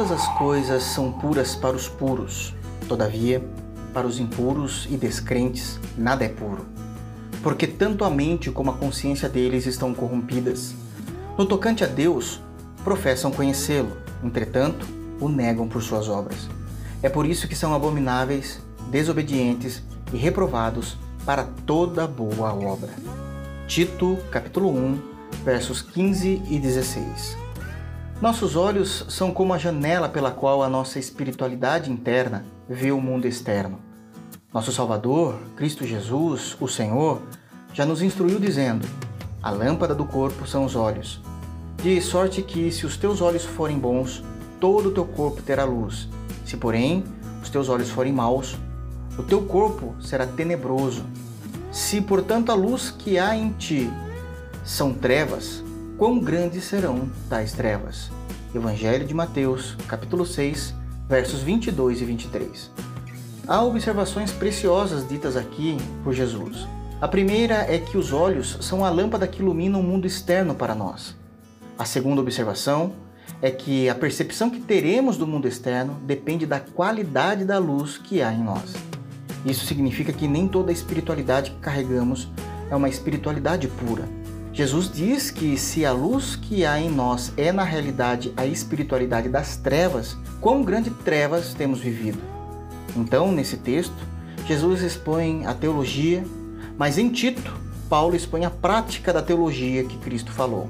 [0.00, 2.54] as coisas são puras para os puros,
[2.88, 3.44] todavia,
[3.92, 6.64] para os impuros e descrentes, nada é puro.
[7.42, 10.74] Porque tanto a mente como a consciência deles estão corrompidas.
[11.36, 12.40] No tocante a Deus,
[12.82, 14.86] professam conhecê-lo, entretanto,
[15.20, 16.48] o negam por suas obras.
[17.02, 19.82] É por isso que são abomináveis, desobedientes
[20.12, 20.96] e reprovados
[21.26, 22.90] para toda boa obra.
[23.66, 24.98] Tito, capítulo 1,
[25.44, 27.41] versos 15 e 16.
[28.22, 33.26] Nossos olhos são como a janela pela qual a nossa espiritualidade interna vê o mundo
[33.26, 33.80] externo.
[34.54, 37.20] Nosso Salvador, Cristo Jesus, o Senhor,
[37.74, 38.86] já nos instruiu dizendo:
[39.42, 41.20] A lâmpada do corpo são os olhos.
[41.82, 44.22] De sorte que, se os teus olhos forem bons,
[44.60, 46.08] todo o teu corpo terá luz.
[46.46, 47.02] Se, porém,
[47.42, 48.56] os teus olhos forem maus,
[49.18, 51.04] o teu corpo será tenebroso.
[51.72, 53.90] Se, portanto, a luz que há em ti
[54.62, 55.64] são trevas,
[56.02, 58.10] quão grandes serão tais trevas.
[58.52, 60.74] Evangelho de Mateus, capítulo 6,
[61.08, 62.72] versos 22 e 23.
[63.46, 66.66] Há observações preciosas ditas aqui por Jesus.
[67.00, 70.74] A primeira é que os olhos são a lâmpada que ilumina o mundo externo para
[70.74, 71.14] nós.
[71.78, 72.94] A segunda observação
[73.40, 78.20] é que a percepção que teremos do mundo externo depende da qualidade da luz que
[78.20, 78.74] há em nós.
[79.46, 82.28] Isso significa que nem toda a espiritualidade que carregamos
[82.68, 84.20] é uma espiritualidade pura.
[84.52, 89.30] Jesus diz que se a luz que há em nós é na realidade a espiritualidade
[89.30, 92.18] das trevas, quão grande trevas temos vivido.
[92.94, 93.96] Então, nesse texto,
[94.46, 96.22] Jesus expõe a teologia,
[96.76, 100.68] mas em Tito, Paulo expõe a prática da teologia que Cristo falou.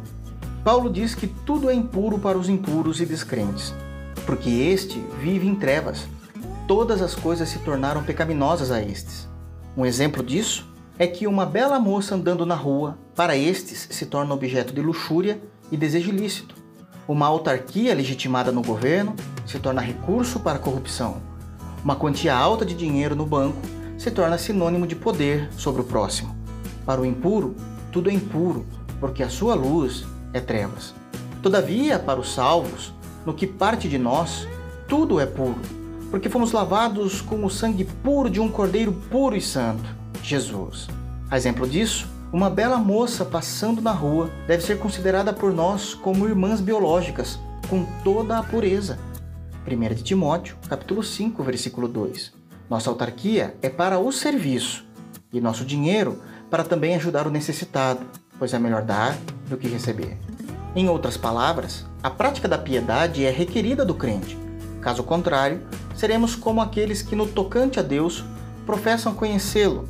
[0.62, 3.74] Paulo diz que tudo é impuro para os impuros e descrentes,
[4.24, 6.06] porque este vive em trevas.
[6.68, 9.28] Todas as coisas se tornaram pecaminosas a estes.
[9.76, 14.34] Um exemplo disso é que uma bela moça andando na rua, para estes, se torna
[14.34, 15.40] objeto de luxúria
[15.70, 16.54] e desejo ilícito.
[17.08, 21.16] Uma autarquia legitimada no governo se torna recurso para a corrupção.
[21.82, 23.58] Uma quantia alta de dinheiro no banco
[23.98, 26.36] se torna sinônimo de poder sobre o próximo.
[26.84, 27.56] Para o impuro,
[27.90, 28.66] tudo é impuro,
[29.00, 30.94] porque a sua luz é trevas.
[31.42, 32.92] Todavia, para os salvos,
[33.26, 34.46] no que parte de nós,
[34.86, 35.60] tudo é puro,
[36.10, 40.88] porque fomos lavados com o sangue puro de um cordeiro puro e santo Jesus.
[41.30, 46.26] A exemplo disso, uma bela moça passando na rua deve ser considerada por nós como
[46.26, 47.38] irmãs biológicas,
[47.68, 48.98] com toda a pureza.
[49.66, 52.32] 1 de Timóteo, capítulo 5, versículo 2.
[52.70, 54.84] Nossa autarquia é para o serviço
[55.32, 58.00] e nosso dinheiro para também ajudar o necessitado,
[58.38, 59.16] pois é melhor dar
[59.48, 60.16] do que receber.
[60.74, 64.38] Em outras palavras, a prática da piedade é requerida do crente.
[64.80, 65.60] Caso contrário,
[65.94, 68.24] seremos como aqueles que, no tocante a Deus,
[68.64, 69.86] professam conhecê-lo,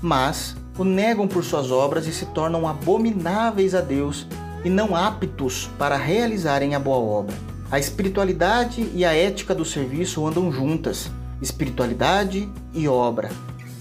[0.00, 4.26] mas o negam por suas obras e se tornam abomináveis a Deus
[4.64, 7.36] e não aptos para realizarem a boa obra.
[7.70, 13.30] A espiritualidade e a ética do serviço andam juntas, espiritualidade e obra,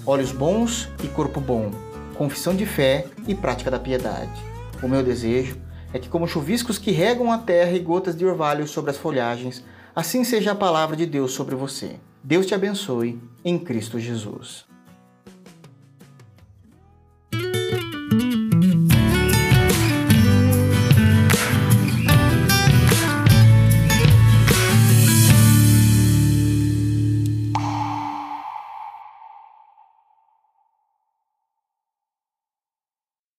[0.05, 1.71] olhos bons e corpo bom,
[2.15, 4.41] confissão de fé e prática da piedade.
[4.83, 5.57] O meu desejo
[5.91, 9.63] é que, como chuviscos que regam a terra e gotas de orvalho sobre as folhagens,
[9.95, 11.95] assim seja a palavra de Deus sobre você.
[12.23, 14.68] Deus te abençoe em Cristo Jesus.